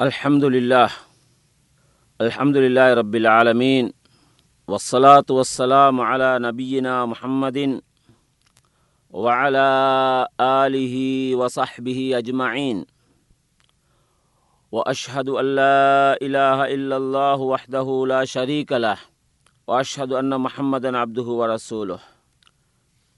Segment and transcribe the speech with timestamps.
[0.00, 0.90] الحمد لله
[2.20, 3.92] الحمد لله رب العالمين.
[4.68, 7.82] والصلاة والسلام على نبينا محمد
[9.10, 9.68] وعلى
[10.40, 10.96] آله
[11.36, 12.86] وصحبه أجمعين.
[14.72, 18.96] وأشهد أن لا إله إلا الله وحده لا شريك له.
[19.68, 22.00] وأشهد أن محمدا عبده ورسوله.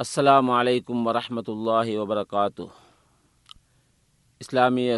[0.01, 2.71] السلام عليكم ورحمة الله وبركاته.
[4.43, 4.97] إسلامية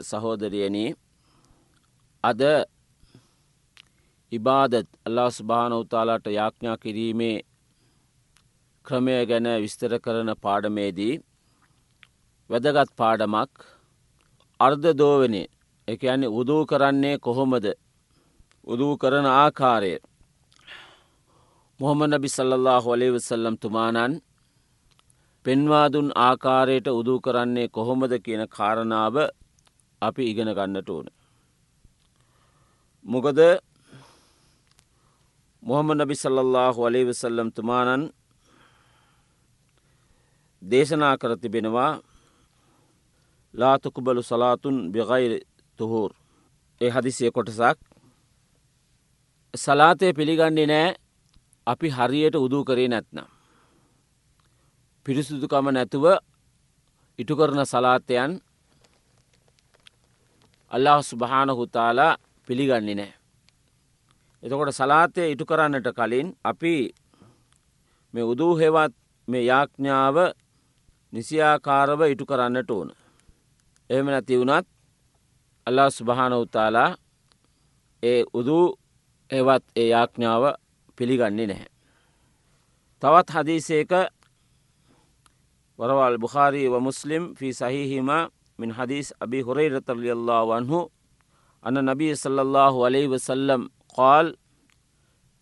[0.00, 0.96] سهودر يعني
[2.24, 2.42] අද
[4.32, 7.36] ඉබාදත් අල්ලා ස්භාන උතාලාට යාඥා කිරීමේ
[8.84, 11.14] ක්‍රමය ගැන විස්තර කරන පාඩමේදී
[12.50, 13.52] වැදගත් පාඩමක්
[14.60, 15.42] අර්ධ දෝවනය
[15.88, 17.66] එක යන්නේ උදූ කරන්නේ කොහොමද?
[18.66, 19.94] උදූ කරන ආකාරය.
[21.80, 24.14] මොහොම නබි සල්ලල්له හොලේ වසල්ලම් තුමානන්
[25.46, 29.16] පෙන්වාදුන් ආකාරයට උදූ කරන්නේ කොහොමද කියන කාරණාව
[30.02, 31.06] අපි ඉගෙන ගන්නට ඕන.
[33.06, 33.38] මොකද
[35.62, 38.02] මොහම නබි සල්ලල්له වලේවසල්ලම් තුමානන්
[40.62, 41.92] දේශනා කර තිබෙනවා
[43.54, 45.32] ලාතුකුබලු සලාතුන් බිගයිර
[45.78, 46.10] තුහූර්.
[46.80, 47.78] ඒ හදිසිය කොටසක්.
[49.54, 50.96] සලාතය පිළිගන්නේ නෑ.
[51.66, 53.26] අපි හරියට උදූ කරේ නැත්නම්.
[55.06, 56.06] පිරිසුදුකම නැතුව
[57.18, 58.32] ඉටු කරන සලාතයන්
[60.70, 62.14] අල්له ස්භාන හුතාලා
[62.48, 63.12] පිළිගන්නේ නෑ.
[64.42, 66.74] එතකොට සලාතය ඉටු කරන්නට කලින් අපි
[68.14, 68.94] මේ උදූ හෙවත්
[69.28, 70.16] මේ යාඥාව
[71.12, 72.88] නිසියාකාරව ඉටු කරන්නට ඕන.
[73.90, 74.66] එහෙම නැති වුණත්
[75.66, 76.90] අල්ලා ස්භාන උතාලා
[78.02, 78.66] ඒ උදූ
[79.30, 80.44] එවත් ඒ යාඥාව
[80.98, 81.70] පිළිගන්නේ නැහැ.
[83.02, 83.92] තවත් හදීසේක
[85.78, 88.08] වරවල් බුහාරී මුස්ලිම් ෆී සහිහිම
[88.58, 90.80] මින් හදීස් අභි හොරේ රතල්ියල්ලා වන්හු
[91.65, 94.37] أن النبي صلى الله عليه وسلم قال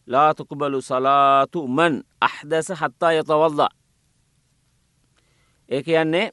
[0.07, 3.69] لا تقبل صلاة من أحدث حتى يتوضأ
[5.69, 6.31] ඒ කියන්නේ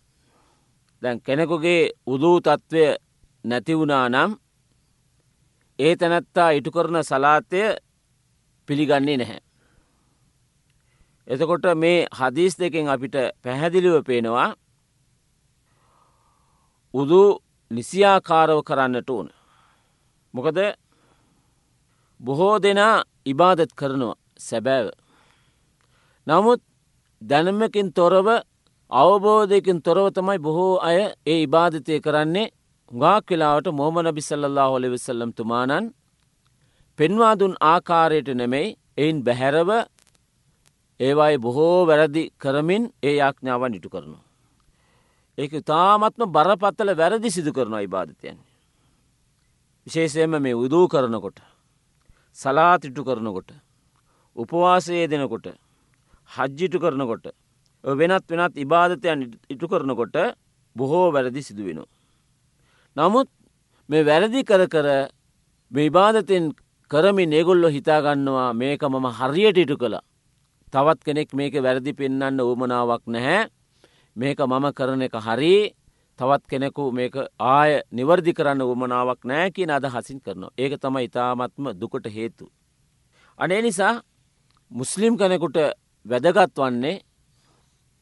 [1.03, 2.85] දැන් කෙනෙකුගේ උදූ තත්ත්වය
[3.45, 4.31] නැතිවුණා නම්
[5.79, 7.61] ඒ තැනැත්තා ඉටු කරන සලාතය
[8.69, 9.41] පිළිගන්නේ නැහැ.
[11.29, 14.51] එතකොට මේ හදිස් දෙකෙන් අපිට පැහැදිලිව පේනවා
[16.95, 17.23] උදු
[17.71, 19.29] නිසියාකාරව කරන්නට ඕන.
[20.34, 20.58] මොකද
[22.20, 24.88] බොහෝ දෙනා ඉබාදත් කරනවා සැබෑව.
[26.28, 26.62] නමුත්
[27.22, 28.28] දැනමකින් තොරව
[28.92, 32.52] අවබෝධයකින් තොරව තමයි බොහෝ අය ඒ ඉබාධතය කරන්නේ
[32.92, 35.86] ගාක් වෙලාවට මොහම නබි සල්له හොලි විසල්ලම් තුමානන්
[37.00, 39.70] පෙන්වාදුන් ආකාරයට නෙමෙයි එයින් බැහැරව
[41.00, 44.24] ඒවායි බොහෝ වැරදි කරමින් ඒ යාඥාවන් ඉටු කරනවා.
[45.38, 48.38] ඒක තාමත්ම බරපත්තල වැරදි සිදු කරනවා ඉබාධතයන්.
[49.88, 51.40] විශේෂයම මේ උදූ කරනකොට.
[52.38, 53.52] සලාතිටු කරනකොට.
[54.36, 55.48] උපවාසයේ දෙනකොට.
[56.30, 57.26] හජ්ජිටු කරනකොට.
[57.84, 60.36] වෙනත් වෙනත් ඉබාධතයන් ඉටු කරනකොට
[60.76, 61.90] බොහෝ වැරදි සිදුවෙනවා.
[62.96, 63.30] නමුත්
[63.90, 64.88] මේ වැරදි කර කර
[65.72, 66.54] මේ ඉබාධතෙන්
[66.92, 70.04] කරමින් ඒගොල්ලො හිතාගන්නවා මේක මම හරියට ඉටු කළා.
[70.74, 73.50] තවත් කෙනෙක් මේක වැරදි පෙන්න්න ඕමනාවක් නැහැ
[74.16, 75.74] මේක මම කරන එක හරි
[76.22, 77.16] තවත් කෙනෙකු මේක
[77.52, 80.54] ආය නිවර්දි කරන්න උමනාවක් නෑ කියන අද හසින් කරනවා.
[80.56, 82.46] ඒක තම ඉතාමත්ම දුකට හේතු.
[83.40, 83.94] අනේ නිසා
[84.72, 85.58] මුස්ලිම් කෙනෙකුට
[86.06, 87.02] වැදගත් වන්නේ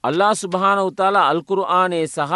[0.04, 2.34] අල්ලා සුභාන උතාලා අල්කුරු ආනේ සහ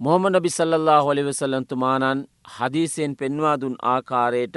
[0.00, 2.20] මොහමන බිසල්ලා හොලිවෙසල්ලන්තුමානන්
[2.54, 4.56] හදීසයෙන් පෙන්වා දුන් ආකාරයට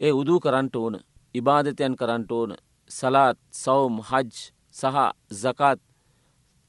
[0.00, 0.94] ඒ උදූ කරන්ට ඕන
[1.34, 2.50] ඉබාධතයන් කරන්ට ඕන
[2.90, 4.30] සලාත් සවම් හජ්
[4.72, 4.96] සහ
[5.32, 5.80] සකත්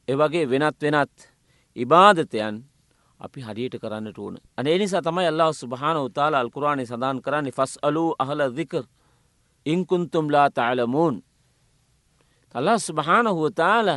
[0.07, 1.15] එවගේ වෙනත් වෙනත්
[1.75, 2.55] ඉබාධතයන්
[3.19, 8.09] අපි හරියට කරන්නට ඕන අනේ නිසා තමයි අල්له සුභාන උතාල අල්කුරාණය සඳන් කරන්නේ ෆස් අලූ
[8.19, 8.83] අහල දිකර්
[9.65, 11.15] ඉංකුන්තුම්ලා තාලමූන්
[12.55, 13.87] තල්ලා සුභාන හුවතාල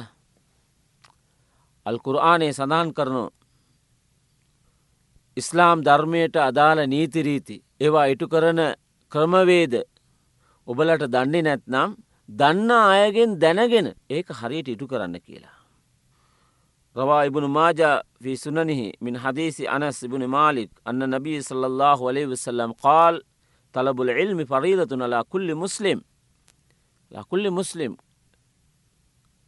[1.86, 3.24] අල්කුරආනය සඳහන් කරනු
[5.36, 8.60] ඉස්ලාම් ධර්මයට අදාළ නීතිරීති ඒවා ඉටු කරන
[9.12, 9.74] ක්‍රමවේද
[10.68, 11.90] ඔබලට දන්නේ නැත්නම්
[12.28, 15.57] දන්න අයගෙන් දැනගෙන ඒක හරියට ඉටු කරන්න කියලා.
[16.96, 22.72] රවා ඉබුණු මාජා ෆී සුනනිහි මින් හදීසි අනස් ඉබුණ මාලික් අන්න නබී සල්له වලේ වසල්ලම්
[22.76, 23.16] කාල්
[23.74, 25.98] තලබුල ඉල්මි පරීදතුනලා කුල්ලි මුස්ලිම්
[27.12, 27.92] ලකුල්ලි මුස්ලිම්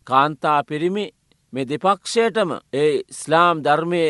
[0.07, 1.07] කාන්තා පිරිමි
[1.53, 4.05] මේ දෙපක්ෂයටම ඒ ස්ලාම් ධර්මය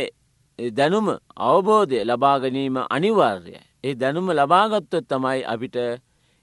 [0.58, 1.06] දැනුම
[1.38, 3.58] අවබෝධය ලබාගැනීම අනිවාර්යය.
[3.84, 5.76] ඒ දැනුම ලබාගත්තොත් තමයි අපිට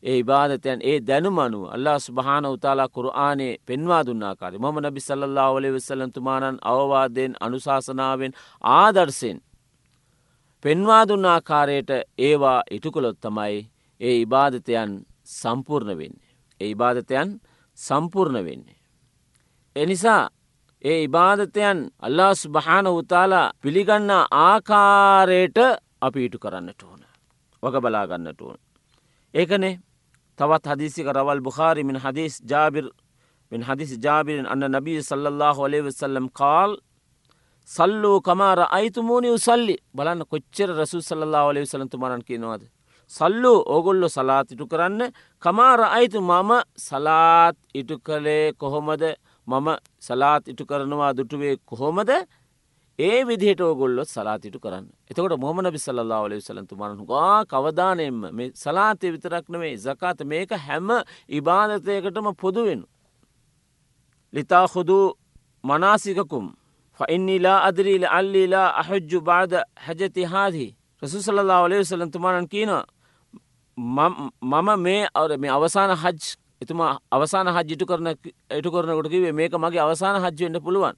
[0.03, 6.57] ඒ ඉබාධතයන් ඒ දැනුමනුව අල්ලා ස්භාන උතාලා කුරආනේ පෙන්වා දුන්නාකාරය මොම නබි සල්له වලේ වෙසලන්තුමානන්
[6.63, 9.37] අවවාදයෙන් අනුශාසනාවෙන් ආදර්සෙන්
[10.63, 13.57] පෙන්වා දුන්න ආකාරයට ඒවා ඉටුකොළොත් තමයි
[14.01, 14.91] ඒ ඉබාධතයන්
[15.31, 16.31] සම්පූර්ණ වෙන්නේ.
[16.61, 17.29] ඒ ඉබාධතයන්
[17.77, 18.79] සම්පූර්ණ වෙන්නේ.
[19.75, 20.23] එනිසා
[20.81, 24.11] ඒ ඉබාධතයන් අල්ලාස් භාන උතාලා පිළිගන්න
[24.41, 25.57] ආකාරයට
[26.01, 27.01] අපි ඉටු කරන්නට ඕන.
[27.63, 28.57] වග බලාගන්නට ඕන.
[29.33, 29.79] ඒකනේ
[30.39, 32.85] තවත් හදිසික රවල් බුහාරි මින් හදිස් ජාබිර්
[33.51, 36.71] මින් හදිස් ජාබිරෙන් අන්න නබී සල්له ඔලේ වසල්ලම් කාල්
[37.69, 39.75] සල්ලූ කමාර අයිතුමූනි උසල්ලි.
[39.95, 42.63] බලන්න කොච්චර රසු සල්ලා ඔලේ සලන්තුමරන් කියනවාද.
[43.11, 45.11] සල්ලු ඕගොල්ලො සලාත් ඉටු කරන්න.
[45.43, 49.03] කමාර අයිතු මම සලාත් ඉටු කළේ කොහොමද?
[49.47, 49.67] මම
[49.99, 52.09] සලාත් ඉටු කරනවා දුටුවේ කොහොමද?
[52.99, 59.75] ඒ විදිහට ඕගොල්ලොත් සලාතිටු කරන්න එතකොට මොහමන බිසල්ලා ඔලේ සලන්තුමරන් ගා කවදානයෙන්ම මේ සලාතය විතරක්නවේ
[59.75, 60.87] ဇ කාත මේක හැම
[61.29, 62.81] ඉබාධතයකටම පොදුවෙන.
[64.33, 64.97] ලිතා හුදු
[65.63, 66.45] මනාසිකකුම්
[66.99, 70.69] ෆඉන්නීලා අදරීල අල්ලීලා අහජ්ජු බාද හැජති හාදී
[71.01, 72.85] රසුසල්ලා ඔලේ සලන්තුමානන් කියනවා
[73.77, 76.19] මම මේ අවර මේ අවසාන හජ්
[76.61, 78.07] එතුමා අවසාන හජ්ජිටු කරන
[78.49, 80.95] එටු කරනකොට කිවේ මේක මගේ අවසාන හජ්ජවෙන්න පුළුවන්.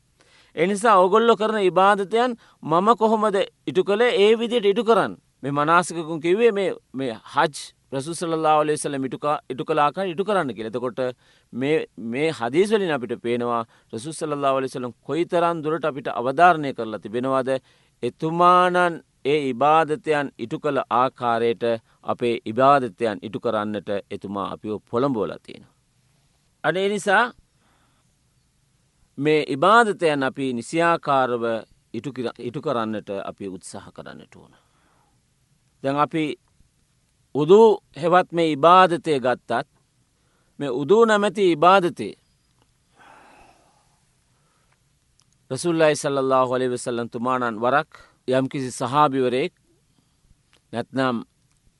[0.55, 3.35] එනිසා ඔගොල්ලො කරන ඉබාධතයන් මම කොහොමද
[3.67, 4.15] ඉටු කළේ?
[4.17, 5.17] ඒ විදියට ඉටු කරන්න.
[5.43, 10.99] මේ මනාසිකකුන් කිවේ මේ හජ් ප්‍රසුසල්ලා ලෙසල මිටුකා ඉටු කලාකා ඉටු කරන්න කියලෙතකොට
[11.53, 13.63] මේ හදිස්වලින් අපිට පේනවා
[13.93, 17.49] රසුසල්ලා ලෙසලම් කොයි තරන් දුරට අපිට අවධාරණය කරලා තිබෙනවාද?
[18.03, 21.63] එතුමානන් ඒ ඉබාධතයන් ඉටු කළ ආකාරයට
[22.03, 25.65] අපේ ඉබාධතයන් ඉටු කරන්නට එතුමා අපිෝ පොළඹෝල තියෙන.
[26.63, 27.23] අනේ නිසා
[29.19, 31.44] මේ ඉබාධතයන් අපි නිසියාකාරව
[32.39, 34.54] ඉටු කරන්නට අපි උත්සාහ කරන්නට ඕන.
[35.83, 36.24] දැන් අපි
[37.36, 37.62] උදු
[37.95, 39.68] හෙවත් මේ ඉබාධතය ගත්තත්
[40.60, 42.13] මේ උදූ නැමැති ඉබාධතේ
[45.51, 47.89] රසුල්ලයි සල්له හොලි වෙසල්ලන් තුමානන් වරක්
[48.27, 49.54] යම්කිසි සහාබිවරයෙක්
[50.74, 51.16] නැත්නම්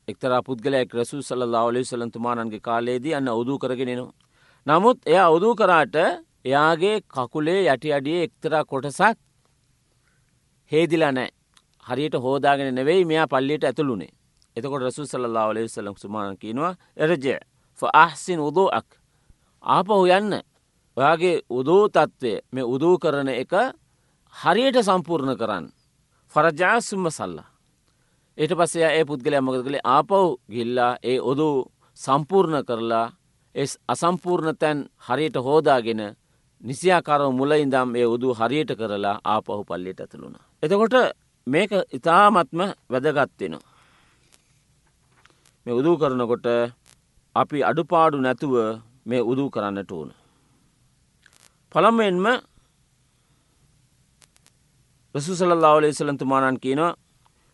[0.08, 4.14] එක්තර පුද්ගලයක් රසු සල්له ලි සලන්තුමානන්ගේ කාලයේදී අන්න උදූ කරගෙනනවා.
[4.68, 5.96] නමුත් එය අවුදූ කරාට
[6.46, 9.18] එයාගේ කකුලේ යටි අඩිය එක්තරා කොටසක්
[10.72, 11.30] හේදිලා නෑ
[11.86, 14.14] හරියට හෝදාගෙන නෙවෙයි මෙයා පල්ලියට ඇතුළුනේ.
[14.56, 17.36] එතකොට රසු සල්ලා ඔලේ සලම් සුමාන කියනවා එරජය
[17.80, 18.88] අහසින් උදෝක්
[19.64, 20.34] ආපහු යන්න.
[20.98, 23.54] ඔයාගේ උදූ තත්ත්වය මේ උදූ කරන එක
[24.34, 25.66] හරියට සම්පූර්ණ කරන්න.
[26.34, 27.50] ෆරජාසුම්ම සල්ලා.
[28.38, 29.86] ඒට පස්සේ ඒ පුද්ගලය මොකද කළේ?
[29.86, 30.12] ආපව්
[30.50, 31.50] ගිල්ලා ඒ ඔදු
[31.98, 33.08] සම්පූර්ණ කරලා
[33.88, 36.02] අසම්පූර්ණ තැන් හරියට හෝදාගෙන
[36.64, 40.36] නිසියාකාරව මුල ඉඳම් ඒ උදු හරියට කරලා ආපහු පල්ලියට ඇතුළුණ.
[40.64, 40.96] එතකොට
[41.48, 42.60] මේක ඉතාමත්ම
[42.92, 43.64] වැදගත්වෙනවා.
[45.66, 46.48] මේ උදූ කරනකොට
[47.36, 48.54] අපි අඩුපාඩු නැතුව
[49.06, 50.10] මේ උදූ කරන්නට ඕන.
[51.72, 52.26] පළම්වෙන්ම
[55.16, 56.98] රසුසලල්ලා ඔලේ සලන්තුමානන් කියනවා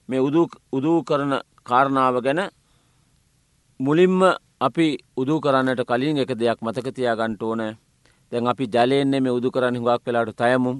[0.10, 0.22] මේ
[0.72, 2.42] උදූ කරන කාරණාව ගැන
[3.80, 4.20] මුලින්ම
[4.62, 4.88] අපි
[5.18, 7.62] උදූ කරන්නට කලින් එක දෙයක් මතකතියා ගන්ට ඕන
[8.32, 10.78] දැන් අපි ජලයෙන්නේ මේ උදු කරන්න හුඟක් වෙලාට තයමුම්.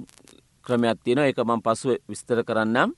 [0.64, 2.90] ක්‍රමයක් තියෙන එක මං පසුව විස්තර කරන්නම්.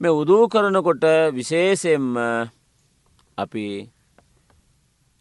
[0.00, 1.04] මේ උදූ කරනකොට
[1.36, 2.06] විශේෂයෙන්ම
[3.38, 3.66] අපි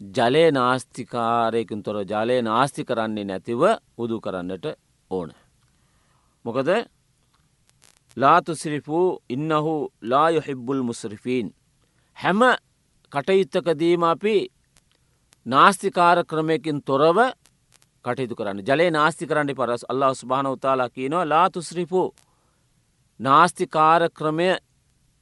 [0.01, 3.61] ජලය නාස්තිකාරයකින් තොර ජලය නාස්ති කරන්නේ නැතිව
[3.97, 4.65] උදු කරන්නට
[5.11, 5.29] ඕන.
[6.45, 6.69] මොකද?
[8.17, 11.47] ලාතුසිරිපූ ඉන්නහු ලායොහිබ්බුල් මුස්රිෆීන්.
[12.17, 12.41] හැම
[13.11, 14.35] කටයුත්තකදීම අපි
[15.45, 17.17] නාස්තිකාර ක්‍රමයකින් තොරව
[18.05, 18.65] කටයුතු කරන්න.
[18.67, 22.01] ජලය නාස්ති කරන්න පරස් අල්ලා ස්භාන උතාලා කියනවා ලාතුස්රිපු
[23.19, 24.49] නාස්තිකාර ක්‍රමය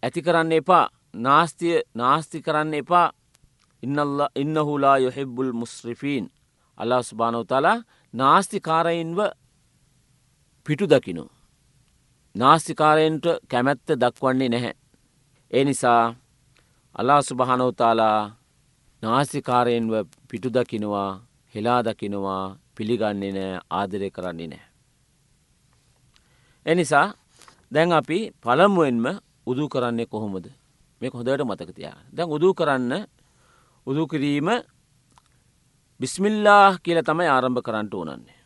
[0.03, 0.86] ඇති කරන්න එපා.
[1.15, 3.07] නාස්තිය නාස්ති කරන්න එපා.
[3.83, 6.25] ඉන්නල්ල ඉන්නහුලා යොහෙබ්බුල් මුස්රිෆීන්.
[6.77, 7.77] අල්ලා ස්භානවතාලා
[8.13, 9.19] නාස්තිකාරයින්ව
[10.65, 11.24] පිටු දකිනු.
[12.36, 14.74] නාස්තිකාරයෙන්ට කැමැත්ත දක්වන්නේ නැහැ.
[15.51, 16.15] ඒ නිසා
[16.95, 18.31] අල්ලා සුභහනෝතාලා
[19.03, 19.93] නාස්තිකාරයෙන්ව
[20.29, 21.28] පිටු දකිනවා.
[21.55, 24.65] හෙලා දකිනවා පිළිගන්නේ නෑ ආදරය කරන්නේ නෑ.
[26.65, 27.07] එනිසා
[27.71, 29.05] දැන් අපි පළමුුවෙන්ම
[29.45, 30.45] උදු කරන්නේ කොහොමද
[31.01, 32.93] මේ හොදට මතකතියා දැන් උදු කරන්න
[33.87, 34.49] උදු කිරීම
[35.99, 38.37] බිස්මිල්ලා කියල තමයි ආරම්භ කරන්නට ඕනන්නේ.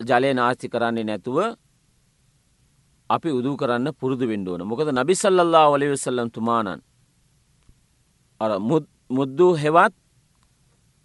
[0.00, 1.38] ජලය නාස්ති කරන්නේ නැතුව
[3.10, 6.80] අපි උදු කරන්න පුරුදු වෙන්ඩුවන මොකද නබිසල්ලල්ලා වලිවෙසල්ලම් තුමානන්
[8.40, 8.50] අර
[9.10, 9.94] මුද්දු හෙවත්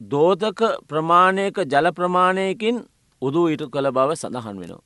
[0.01, 2.77] දෝතක ප්‍රමාණයක ජල ප්‍රමාණයකින්
[3.22, 4.81] උදූ ඉටු කළ බව සඳහන් වෙනවා.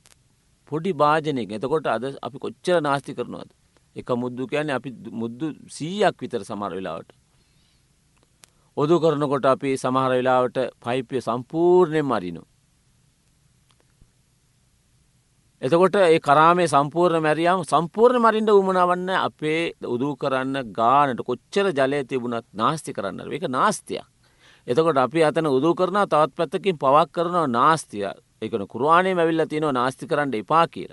[0.68, 3.50] පොඩි භාජනයක එතකොට අද අපි කොච්චර නාස්ති කරනවද.
[3.96, 7.14] එක මුද්දු කියන අපි මුද්දු සීයක් විතර සමර වෙලාවට.
[8.76, 12.42] ඔදු කරනකොට අපි සමහර වෙලාවට පයිපය සම්පූර්ණයෙන් මරිනු.
[15.62, 19.62] එතකොට ඒ කරාමේ සම්පූර්ණ මැරියම් සම්පූර්ණ මරින්ට උමනවන්න අපේ
[19.94, 24.04] උදූ කරන්න ගානට කොච්චර ජලය තිබුණත් නාස්ති කරන්න එක නාස්තියක්.
[24.66, 28.06] එතකොට අපි අතන උදූ කරන තවත් පැත්තකින් පවක් කරනවා නාස්තිය
[28.42, 30.92] එකන කුරවාණය මැවිල්ල තියනවා නාස්ති කරන්න එපා කියල.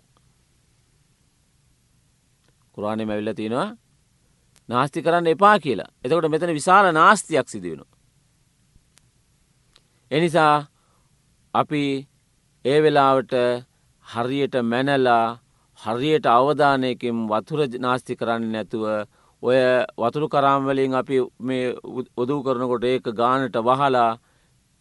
[2.75, 3.69] කුරවාණය මැවිල්ල තියෙනවා
[4.69, 7.89] නාස්ති කරන්න එපා කියලා එතකොට මෙතන විශාල නාස්තියක් සිදුවෙන.
[10.11, 10.65] එනිසා
[11.53, 11.83] අපි
[12.65, 13.33] ඒ වෙලාවට
[14.05, 15.39] හරියට මැනලා
[15.79, 18.85] හරියට අවධානයකින් වතුර නාස්ති කරන්න නැතුව
[19.43, 19.59] ඔය
[20.01, 21.65] වතුරු කරාම්වලින් අපි මේ
[22.21, 24.11] උදූ කරනකොට ඒක ගානට වහලා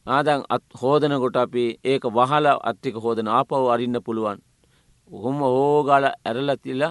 [0.07, 4.39] ආදැන් අත් හෝදනකොට අපි ඒක වහල අත්තික හෝදන ආපව් අරින්න පුළුවන්.
[5.11, 6.83] ඔහොම හෝගල ඇරලතිල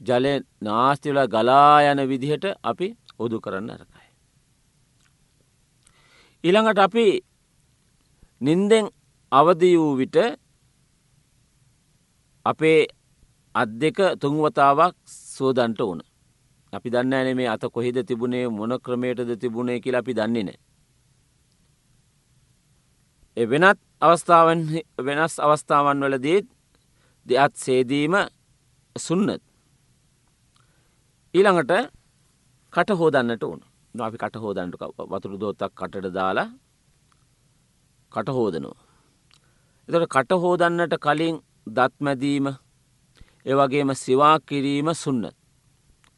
[0.00, 2.86] ජලය නාස්තිවල ගලා යන විදිහට අපි
[3.18, 4.08] උදු කරන්න අරකයි.
[6.44, 7.06] ඊළඟට අපි
[8.40, 8.86] නින්දෙන්
[9.32, 10.16] අවදි වූ විට
[12.46, 12.80] අපේ
[13.54, 14.94] අත් දෙක තුන්වතාවක්
[15.34, 16.00] සෝදන්ට ඕන.
[16.72, 20.58] අපි දන්න ඇන මේ අත කොහෙද තිබුණේ මොන ක්‍රමයටද තිබුණේ කියලා අපි දන්නේ නෑ.
[23.36, 24.60] එ වෙනත් අවස්ථාවන්
[25.06, 26.46] වෙනස් අවස්ථාවන් වලදීත්
[27.26, 28.14] දෙත් සේදීම
[28.96, 29.42] සුන්නත්.
[31.34, 31.92] ඊළඟට
[32.72, 33.60] කට හෝදන්නට ඕන
[33.98, 34.80] අපි කට හෝදන්නට
[35.12, 36.48] වතුරු දෝත්තක් කටට දාලා
[38.12, 38.78] කට හෝදනවා.
[39.88, 41.36] එතට කට හෝදන්නට කලින්
[41.66, 42.46] දත්මැදීම
[43.46, 45.41] ඒවගේම සිවා කිරීම සුන්නත්.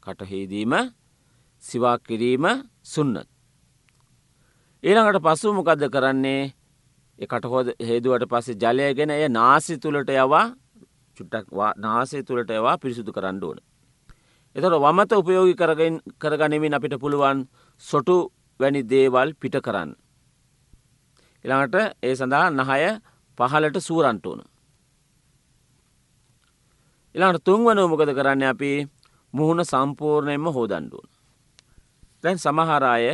[0.06, 0.74] කටහේදීම
[1.62, 2.44] සිවා කිරීම
[2.84, 3.28] සුන්නත්.
[4.84, 6.52] ඊළඟට පසු මොකක්ද කරන්නේ
[7.18, 10.46] එකට හෝද හේදුවට පස්සේ ජලයගෙන එය නාසි තුළට යවා
[11.16, 11.46] චුට්ටක්
[11.76, 13.58] නාසේ තුළට ඒවා පිරිසුදු කරන්න ඕන.
[14.56, 15.54] එතොට වමත උපයෝගි
[16.18, 17.38] කරගනිමින් අපිට පුළුවන්
[17.82, 18.16] සොටු
[18.60, 19.90] වැනි දේවල් පිට කරන්න.
[21.44, 22.82] එළඟට ඒ සඳහා නහය
[23.38, 24.40] පහලට සූරන්ට ඕන.
[27.14, 28.72] එලාට තුන්වන මොකද කරන්න අපි
[29.34, 31.08] මුහුණ සම්පූර්ණයෙන්ම හෝදන්ඩුවන.
[32.22, 33.06] දැන් සමහරාය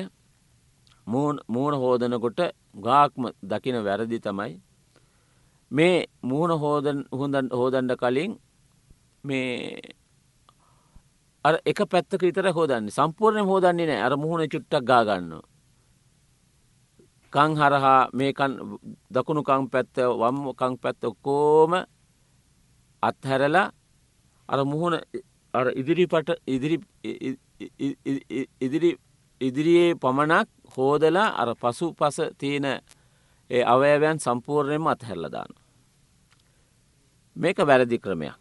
[1.06, 2.40] මූුණ හෝදනකොට
[2.76, 4.52] ගාක්ම දකින වැරදි තමයි
[5.70, 6.98] මේ මූුණ හෝදන්
[7.52, 8.32] හෝදන්ඩ කලින්
[9.24, 9.80] මේ
[11.44, 15.32] අ එක පැත්තක විතර හෝදන්නේ සම්පූර්ණය හෝදන්නේ නෑ අර මුහුණ චුට්ටක් ගාගන්න.
[17.32, 18.52] කං හරහා මේකන්
[19.14, 21.72] දකුණු කං පැත්ත වම් කං පැත්ත ඔක්කෝම
[23.02, 23.68] අත්හැරලා
[24.48, 24.96] අර මුහුණ
[25.54, 26.76] අර ඉදිරිපට ඉදිරි
[28.60, 28.90] ඉදිරි
[29.40, 32.66] ඉදිරියේ පමණක් හෝදලා අර පසු පස තියෙන
[33.50, 35.50] ඒ අවයවයන් සම්පූර්ණයම අත්හැරලදාන.
[37.36, 38.36] මේක වැරදි ක්‍රමයක්.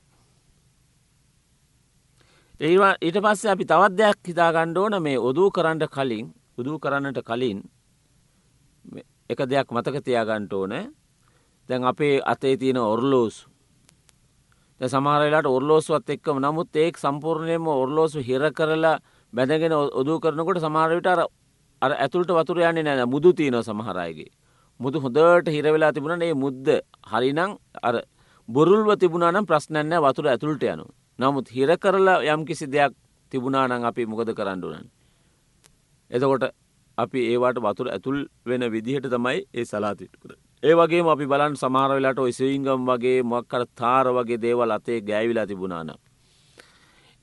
[2.59, 6.25] ඒවා ඊට පස්සේ අපි තවත් දෙයක් හිතා ගණ්ඩෝන මේ ඔදූ කරන්නට කලින්
[6.57, 7.59] උදූ කරන්නට කලින්
[9.29, 10.73] එක දෙයක් මතක තියාගන්ට ඕන
[11.69, 13.48] දැන් අපේ අතේ තියෙන ඔර්ලෝසු
[14.81, 18.99] සමහරලාට ඔර්ලෝසුවත් එක්කම නමුත් ඒක සම්පූර්ණයම ඔර්ලෝසු හිර කරලා
[19.33, 21.27] බැඳගෙන ඔදූ කරනකොට සමහරවිට අර
[21.81, 24.31] අර ඇතුළට වතුර යන්නේ නෑ මුදු තියනව සමහරයගේ.
[24.79, 26.67] මුදු හොඳට හිරවෙලා තිබුණ ඒ මුද්ද
[27.03, 27.39] හරිනං
[27.83, 27.95] අර
[28.49, 30.85] බොරුල්ව තිබුණනම් ප්‍රශ්නන්න වතුර ඇතුළට යනු.
[31.19, 32.95] නමුත් හිර කරලා යම් කිසි දෙයක්
[33.31, 34.87] තිබුණානං අපි මොකද කරන්නඩුනන්.
[36.11, 36.55] එතකොට
[36.97, 40.39] අපි ඒවාට වතුර ඇතුල් වෙන විදිහට තමයි ඒ සලාතිටකර.
[40.63, 45.91] ඒ වගේ අපි බලන් සමාරවෙලාට ඔයිසිංගම් වගේ මොක්කර තාර වගේ දේවල් අතේ ගෑවිලා තිබුණාන.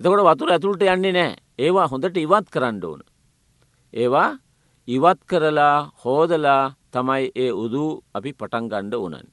[0.00, 3.00] එතකොට වතුර ඇතුළට යන්නේ නෑ ඒවා හොඳට ඉවත් කරන්න ඕන.
[3.92, 4.30] ඒවා
[4.88, 6.62] ඉවත් කරලා හෝදලා
[6.92, 9.26] තමයි ඒ උදූ අපි පටන් ගණ්ඩ ඕනන්.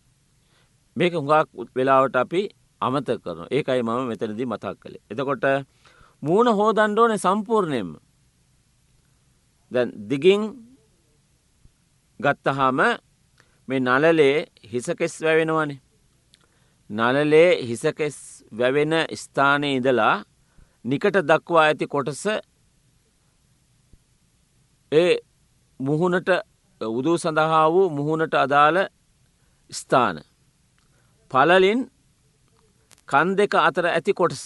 [0.96, 2.42] මේක හුඟක් වෙලාවට අපි
[2.82, 5.04] අමත කරන ඒකයි මම මෙතනදී මතක් කළේ.
[5.12, 5.46] එතකොට
[6.24, 7.90] මූුණ හෝදන්ඩෝන සම්පූර්ණයම.
[9.72, 10.42] දැන් දිගින්
[12.20, 12.80] ගත්තහාම
[13.68, 15.80] මේ නලලේ හිසකෙස් වැවෙනවනේ.
[16.90, 18.18] නලලේ හිසකෙස්
[18.52, 20.16] වැවෙන ස්ථානය ඉඳලා
[20.86, 22.24] නිකට දක්වා ඇති කොටස
[24.92, 25.12] ඒ
[25.80, 26.30] මුහුණට
[26.82, 28.78] උදූ සඳහා වූ මුහුණට අදාළ
[29.70, 30.18] ස්ථාන.
[31.32, 31.80] පලලින්
[33.10, 34.44] කන් දෙක අතර ඇති කොටස.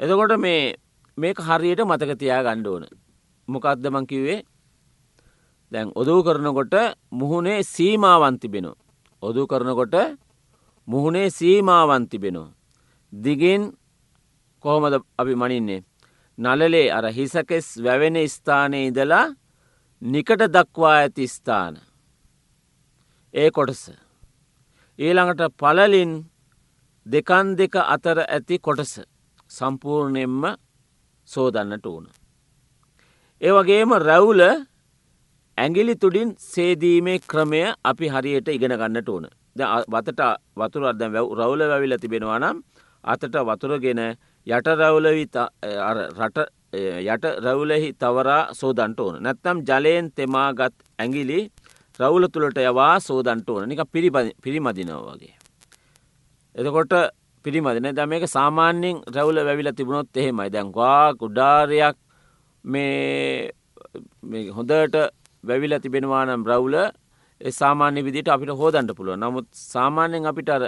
[0.00, 0.74] එතකොට මේ
[1.18, 2.84] මේක හරියට මතකතියා ගණ්ඩෝන
[3.48, 4.38] මොකක්දමංකිවේ
[5.72, 6.74] දැන් ඔදූ කරනකොට
[7.10, 8.66] මුහුණේ සීමාවන් තිබෙන.
[9.22, 9.94] ඔදූ කරනකොට
[10.88, 12.54] මුහුණේ සීමාවන් තිබෙනවා.
[13.12, 13.62] දිගින්
[14.64, 15.84] කොහොමද අපි මනින්නේ.
[16.38, 19.26] නලලේ අර හිසකෙස් වැවෙන ස්ථානය ඉදලා
[20.02, 21.74] නිකට දක්වා ඇති ස්ථාන.
[23.34, 23.82] ඒ කොටස.
[24.98, 26.12] ඊළඟට පලලින්
[27.06, 28.92] දෙකන් දෙක අතර ඇති කොටස
[29.48, 30.42] සම්පූර්ණයෙන්ම
[31.28, 32.06] සෝදන්නට ඕන.
[33.40, 34.42] ඒවගේම රැවුල
[35.58, 39.26] ඇගිලි තුඩින් සේදීමේ ක්‍රමය අපි හරියට ඉගෙන ගන්නට ඕන.
[39.92, 40.22] වතට
[40.54, 42.58] වතුර අද රවුල වැවිල තිබෙනවා නම්
[43.04, 44.02] අතට වතුරගෙන
[44.46, 45.24] යට රැවුලවි
[46.20, 46.38] රට
[47.06, 51.40] යට රැවුලෙහි තවරා සෝදන්ට ඕන නැත්තම් ජලයෙන් තෙමාගත් ඇඟිලි
[52.00, 53.80] රවුල තුළට යවා සෝදන්ට ඕන නික
[54.44, 55.34] පිරිමදිනව වගේ.
[56.54, 56.92] එතකොට
[57.44, 61.96] පිරිමදින ද මේක සාමාන්‍යෙන් රැවුල වැවිල තිබුණොත් එහෙමයි දැන්වා කුඩාරයක්
[62.64, 63.52] මේ
[64.56, 64.96] හොඳට
[65.46, 66.76] වැවිල තිබෙනවානම් බ්‍රව්ල
[67.40, 70.64] සාමාන්‍ය විදිට අපිට හෝදන්ට පුළුව නමුත් සාමාන්‍යෙන් අපිට අර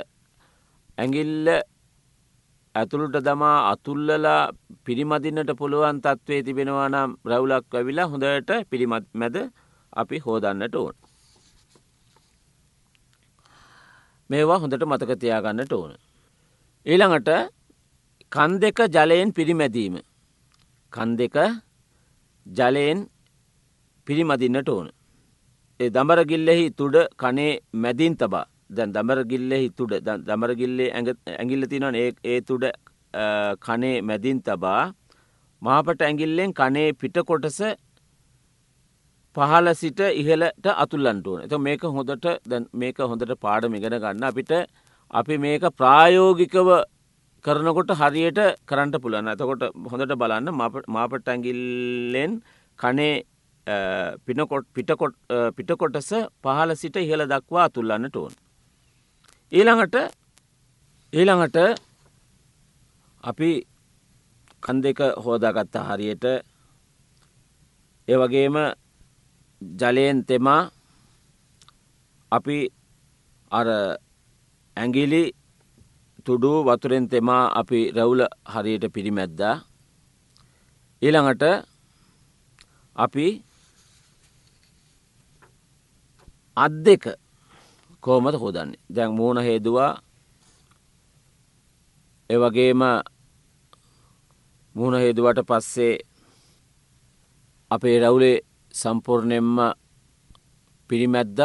[0.99, 1.49] ඇඟිල්ල
[2.75, 4.41] ඇතුළට දමා අතුල්ලලා
[4.85, 9.37] පිරිමදින්නට පුළුවන් තත්ත්වේ තිබෙනවා නම් රැවුලක් ඇවිලා හොඳට පිරිමත් මැද
[9.93, 10.95] අපි හෝදන්නට ඕන.
[14.31, 15.93] මේවා හොඳට මතකතියාගන්නට ඕන.
[16.87, 17.31] ඊළඟට
[18.33, 19.95] කන් දෙක ජලයෙන් පිරිමැදීම.
[20.93, 21.37] කන් දෙක
[22.47, 22.99] ජලයෙන්
[24.09, 24.89] පිරිමදින්නට ඕන.
[25.81, 27.51] ඒ දමරගිල්ලෙහි තුඩ කනේ
[27.85, 28.45] මැදින් තබා.
[28.77, 29.93] දැන් දමරගිල්ලෙහි තුඩ
[30.29, 30.89] දමරගිල්ලේ
[31.39, 32.65] ඇගිල්ල තිනවන ඒ තුඩ
[33.67, 34.83] කනේ මැදින් තබා.
[35.63, 37.61] මාපට ඇගිල්ලෙන් කනේ පිටකොටස
[39.37, 42.29] පහල සිට ඉහලට අතුල්ලන්ටුවන එත මේක හොඳට
[42.83, 44.29] මේක හොඳට පාඩම ඉගෙන ගන්න.
[44.31, 44.53] අපිට
[45.21, 46.69] අපි මේක ප්‍රායෝගිකව
[47.45, 50.49] කරනකොට හරියට කරන්ට පුළන්න ඇතකොට හොඳට බලන්න
[50.97, 52.33] මාපට ඇගිල්ලෙන්
[52.79, 53.38] කනේ පිනකොට් පිටකොට්
[55.57, 56.11] පිටකොටස
[56.43, 58.33] පහල සිට ඉහළ දක්වා අතුල්ලන්නට ඕන්.
[59.53, 59.97] ඊළඟට
[61.13, 61.59] ඊළඟට
[63.25, 63.51] අපි
[64.63, 66.25] කන් දෙක හෝදාගත්තා හරියට
[68.09, 68.57] ඒවගේම
[69.63, 70.71] ජලයෙන් තෙමා
[72.33, 72.59] අපි
[73.51, 73.69] අර
[74.77, 75.23] ඇඟිලි
[76.27, 78.23] තුඩු වතුරෙන් තෙමා අපි රැවුල
[78.53, 79.55] හරියට පිරිමැද්දා
[81.03, 81.45] ඊළඟට
[82.97, 83.27] අපි
[86.59, 87.05] අත් දෙක.
[88.03, 88.81] කෝමද හෝදන්නේ?
[88.89, 89.93] දැන් මූුණ හේදවා.
[92.31, 92.83] එවගේම
[94.77, 95.95] මුහුණ හේදුවට පස්සේ
[97.71, 98.45] අපේ රැවුලේ
[98.75, 99.57] සම්පූර්ණයෙන්ම
[100.91, 101.39] පිරිමැද්ද.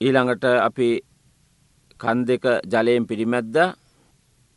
[0.00, 0.88] ඊළඟට අපි
[2.00, 3.56] කන් දෙක ජලයෙන් පිරිමැද්ද.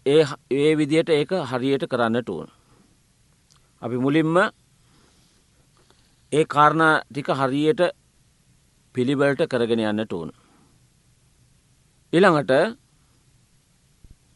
[0.06, 2.48] ඒ ඒ විදියට ඒක හරියට කරන්නට ඕන.
[3.82, 4.36] අපි මුලින්ම
[6.32, 7.82] ඒ කාරණ ටික හරියට
[8.96, 10.30] පිළිවලට කරගෙන යන්නට ඕන.
[12.14, 12.52] ඉළඟට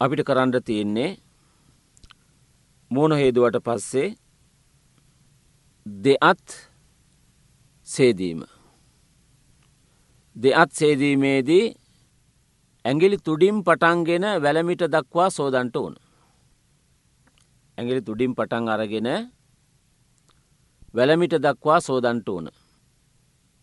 [0.04, 1.10] අපිට කරන්න තියෙන්නේ
[2.90, 4.08] මූුණ හේදුවට පස්සේ
[5.86, 6.46] දෙअත්
[7.88, 8.44] සේදීම.
[10.36, 11.64] දෙअත් සේදීමේදී
[12.84, 15.94] ඇගිලි තුඩින් පටන්ගෙන වැලමිට දක්වා සෝදන්ට ඕන.
[17.78, 19.08] ඇගිලි තුඩින් පටන් අරගෙන
[20.94, 22.48] වැලමිට දක්වා සෝදන්ට ඕන.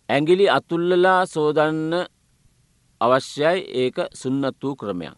[0.09, 1.93] ඇගිලි අතුල්ලලා සෝදන්න
[3.01, 5.15] අවශ්‍යයි ඒක සුන්නත් වූ ක්‍රමයක්.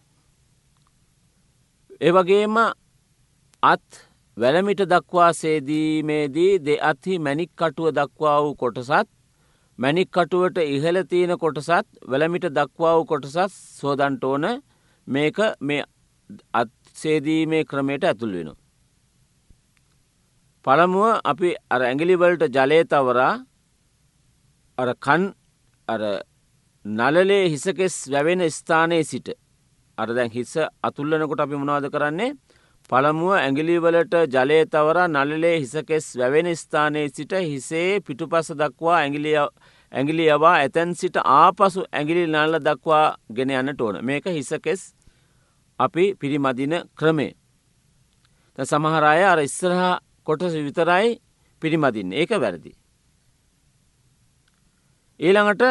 [2.00, 2.56] ඒවගේම
[3.62, 3.86] අත්
[4.36, 9.08] වැලමිට දක්වා සේදීමේදී දෙ අත්හි මැනික් කටුව දක්වා වූ කොටසත්
[9.78, 13.38] මැනික් කටුවට ඉහල තියෙන කොටසත් වැලමිට දක්වා වූ කොටසත්
[13.80, 14.46] සෝදන්ට ඕන
[15.06, 15.84] මේක මේ
[16.54, 18.50] අත්සේදීමේ ක්‍රමයට ඇතුල් වෙන.
[20.64, 23.32] පළමුුව අපි අර ඇගිලිවලට ජලය තවරා
[24.80, 25.22] අර කන්
[25.88, 26.02] අර
[26.84, 29.28] නලලේ හිසකෙස් වැවෙන ස්ථානයේ සිට
[29.98, 32.30] අරදැන් හිස්ස අතුල්ලනකොට අපි මොනවාද කරන්නේ
[32.90, 39.36] පළමුුව ඇගිලිවලට ජලය තවර නලලේ හිසකෙස් වැවෙන ස්ථානයේ සිට හිසේ පිටුපස දක්වා ඇගිලිය
[39.92, 44.82] ඇගිලි යවා ඇතැන් සිට ආපසු ඇගිලි නල්ල දක්වා ගෙන යන්නට ඕන මේක හිසකෙස්
[45.78, 47.32] අපි පිරිමදින ක්‍රමේ.
[48.58, 49.82] සමහරය අර ඉස්සරහ
[50.24, 51.18] කොටස විතරයි
[51.62, 52.79] පිරිමදින්න ඒක වැරදි.
[55.20, 55.62] ඊළඟට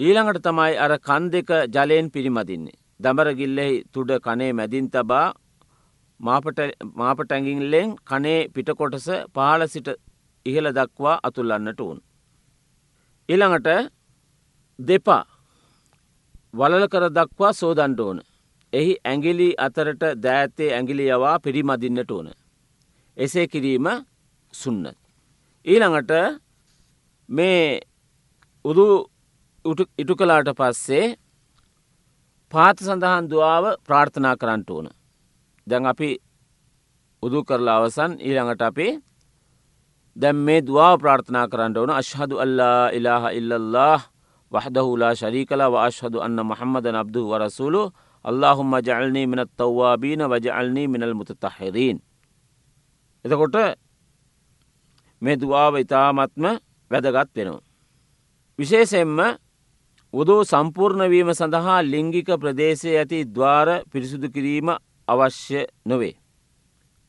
[0.00, 2.78] ඊළඟට තමයි අර කන් දෙක ජලයෙන් පිරිමදින්නේ.
[3.00, 5.26] දමරගිල්ලෙහි තුඩ කනේ මැදින් තබා
[7.00, 9.88] මාපට ඇගිල්ලෙන් කනේ පිටකොටස පහල සිට
[10.46, 11.98] ඉහළ දක්වා අතුල්ලන්නට වුන්.
[13.28, 13.68] ඊළඟට
[14.78, 15.24] දෙපා
[16.54, 18.20] වලල කර දක්වා සෝදන්ට ඕන.
[18.72, 22.28] එහි ඇගිලි අතරට දෑත්තේ ඇගිලි යවා පිරිමදින්නට ඕන.
[23.16, 23.88] එසේ කිරීම
[24.54, 24.96] සුන්නත්.
[25.66, 26.12] ඊළඟට
[27.30, 27.80] මේ
[28.64, 28.86] උරු
[29.98, 31.16] ඉටු කලාට පස්සේ
[32.52, 34.86] පාත සඳහන් දුවාව ප්‍රාර්ථනා කරන්නට ඕන.
[35.66, 36.10] දැන් අපි
[37.22, 38.92] උදු කරලා අවසන් ඊළඟට අපේ
[40.16, 44.00] දැම් මේ දවා ප්‍රාර්ථනා කරන්න ඕන අශ්හදු අල්ලා ඉලාහ ඉල්ලල්له
[44.52, 47.82] වහදහුලා ශරීකලා වශ්හදු අන්න මහම්මදන අබ්දු වරසූලු
[48.24, 51.96] අල්لهහුම ජල්නී මිනත් තවවාබීන වජල්නී මිනල් මුතතහිරීන්.
[53.24, 53.56] එතකොට
[55.22, 56.44] මේ දවාව ඉතාමත්ම
[56.90, 57.60] වැදගත් වෙනවා.
[58.58, 59.18] විශේෂෙන්ම
[60.14, 64.68] උදෝ සම්පූර්ණවීම සඳහා ලිංගික ප්‍රදේශය ඇති දවාර පිරිසුදු කිරීම
[65.08, 66.14] අවශ්‍ය නොවේ.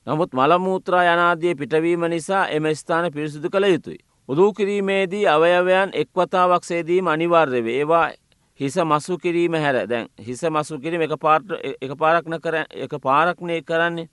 [0.08, 4.00] නමුත් මළමූත්‍රා යනාදිය පිටවීම නිසා එම ස්ථාන පිරිසිදු කළ යුතුයි.
[4.30, 8.08] උදූ කිරීමේදී අවයවයන් එක්වතාවක් සේදීම අනිවාර්යව ඒවා
[8.60, 11.44] හිස මසු කිරීම හැර දැන් හිස මසු කිරීම එක පාට
[11.82, 14.10] එක පාරක්න කර එක පාරක්නය කරන්නේ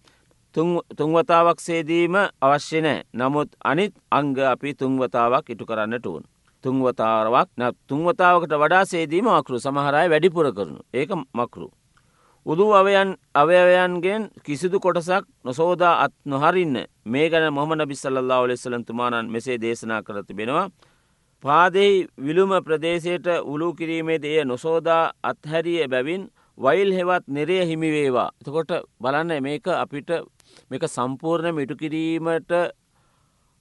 [0.97, 6.25] තුන්වතාවක් සේදීම අවශ්‍ය නෑ නමුත් අනිත් අංග අපි තුන්වතාවක් ඉටු කරන්නට ඕන්.
[6.65, 7.49] තුන්වතාවක්
[7.89, 11.69] තුන්වතාවකට වඩා සේදීම මකරු සමහරයි වැඩිපුර කරනු ඒක මකරු.
[12.47, 20.03] උදු අවයන් අවයවයන්ගෙන් කිසිදු කොටසක් නොසෝදා අත් නොහරින්න මේ ගැන මොහමන බිස්සල්ලා ඔලෙස්සලන්තුමානන් මෙසේ දේශනා
[20.03, 20.69] කර තිබෙනවා.
[21.45, 26.23] පාදෙහි විලුම ප්‍රදේශයට උළු කිරීමේද එය නොසෝදා අත්හැරිය බැවින්
[26.59, 28.31] වයිල් හෙවත් නිරය හිමිවේවා.
[28.41, 30.11] එතකොට බලන්න මේක අපිට
[30.71, 32.53] මේක සම්පූර්ණම ඉටු කිරීමට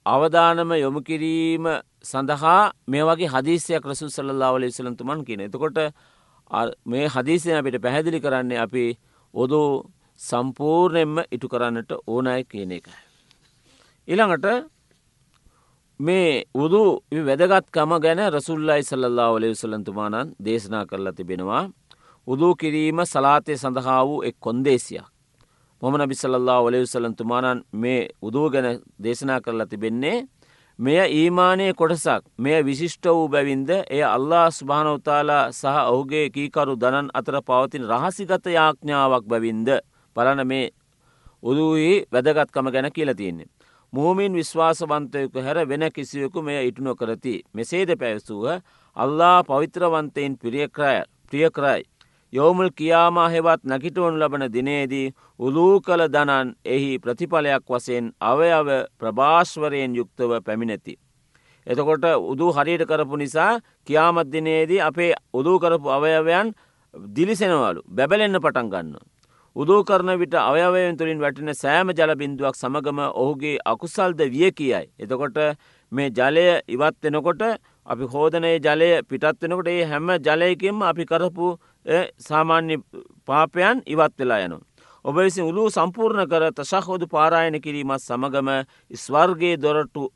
[0.06, 1.66] අවධානම යොමු කිරීම
[2.02, 5.40] සඳහා මේ වගේ හදිසියක් රසු සල්ලා වල ඉසලන්තුමන් කියන.
[5.40, 5.78] එතකොට
[6.86, 8.84] මේ හදිසිය අපිට පැහැදිලි කරන්නේ අපි
[9.34, 9.60] ඔදු
[10.20, 12.86] සම්පූර්ණයෙන්ම ඉටු කරන්නට ඕනය කියන එක.
[14.08, 14.46] ඉළඟට
[16.00, 16.82] මේ උදු
[17.28, 21.64] වැදගත්කම ගැන රසුල්ලයි සල්ලා ඔලෙ සලන්තුමානන් දේශනා කරලා තිබෙනවා.
[22.28, 25.06] උදූ කිරීම සලාතය සඳහා වූ එක් කොන්දේසියක්.
[25.82, 30.16] මොමන බිසල්ලා ඔලෙවසලන්තුමානන් මේ උදුව ගැන දේශනා කරලා තිබෙන්නේ
[30.78, 37.36] මෙය ඊමානය කොටසක් මෙය විශිෂ්ට වූ බැවින්ද එය අල්ලා ස්භානවතාලා සහ ඔහුගේ කීකරු දනන් අතර
[37.42, 39.68] පවතින රහසිගත යාඥාවක් බැවින්ද
[40.16, 40.66] බලන මේ
[41.42, 43.50] උදුවී වැදගත්කම ගැන කියලතියන්නේ.
[43.92, 48.60] මූමින් විශ්වාසවන්තයකු හැර වෙන කිසිවකු මෙය ඉටුනො කරති මෙසේද පැවසූහ
[48.96, 51.82] අල්ලා පවිත්‍රවන්තයෙන් පිරියක්‍රය ප්‍රියකරයි.
[52.32, 58.68] යෝමුල් කියාමා හෙවත් නැකිටුවනු ලබන දිනේදී උලූ කළ දනන් එහි ප්‍රතිඵලයක් වසයෙන් අවයව
[59.00, 60.94] ප්‍රභාශ්වරයෙන් යුක්තව පැමිණෙති.
[61.66, 63.52] එතකොට උදූ හරියට කරපු නිසා
[63.86, 66.52] කියාමත්දිනේදී අපේ උදූ කරපු අවයවයන්
[67.14, 68.92] දිලිසෙනවලු බැබලෙන්න්න පටන් ගන්න.
[69.56, 74.84] උදූ කරන විට අවයවයෙන් තුළින් වැටින සෑම ජලබින්දුවක් සමගම ඔහුගේ අකුසල්ද විය කියයි.
[74.98, 75.38] එතකොට
[75.92, 77.42] මේ ජලය ඉවත්වෙනකොට
[77.88, 81.46] අපි හෝදනයේ ජලය පිටත් වෙනකොට ඒ හැම ජලයකින්ම අපි කරපු
[82.20, 82.76] සාමාන්‍ය
[83.26, 84.58] පාපයන් ඉවත් වෙලා යනු.
[85.04, 88.48] ඔබ විසින් උළු සම්පූර්ණ කර තශහෝදු පාරායන කිරීමත් සමගම
[88.96, 90.08] ස්වර්ගේ දොරටු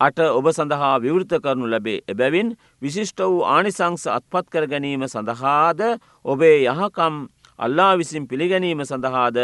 [0.00, 2.48] අට ඔබ සඳහා විවෘත කරනු ලැබේ එබැවින්
[2.82, 5.80] විශිෂ්ට වූ ආනිසංස අත්පත් කර ගැනීම සඳහාද
[6.24, 7.14] ඔබේ යහකම්
[7.58, 9.38] අල්ලා විසින් පිළිගැනීම සඳහාද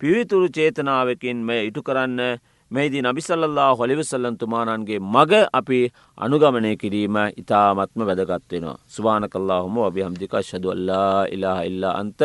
[0.00, 5.80] පිවිතුරු චේතනාවකින් මෙය ඉටු කරන්න මෙහිදී නබිසල්ලා හොලිවසල්ලන් තුමානන්ගේ මග අපි
[6.18, 8.78] අනුගමනය කිරීම ඉතාමත්ම වැදගත්වෙනවා.
[8.88, 12.20] ස්වාන කල්ලා හොම අභිහම්දිිකශදුවල්ලා ඉලා ඉල්ලා අන්ත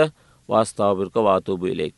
[0.49, 1.95] වාස්ථාවපිරක වාතුූබ ඉලෙක්.